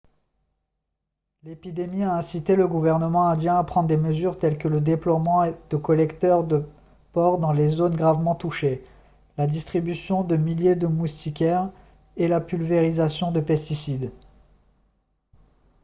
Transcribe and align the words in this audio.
l'épidémie 1.43 2.01
a 2.05 2.15
incité 2.15 2.55
le 2.55 2.67
gouvernement 2.67 3.27
indien 3.27 3.57
à 3.57 3.63
prendre 3.63 3.85
des 3.87 3.97
mesures 3.97 4.35
telles 4.35 4.57
que 4.57 4.67
le 4.67 4.81
déploiement 4.81 5.43
de 5.69 5.77
collecteurs 5.77 6.43
de 6.43 6.65
porcs 7.13 7.37
dans 7.37 7.51
les 7.51 7.69
zones 7.69 7.95
gravement 7.95 8.33
touchées 8.33 8.83
la 9.37 9.45
distribution 9.45 10.23
de 10.23 10.37
milliers 10.37 10.75
de 10.75 10.87
moustiquaires 10.87 11.69
et 12.17 12.27
la 12.27 12.41
pulvérisation 12.41 13.31
de 13.31 13.41
pesticides 13.41 14.11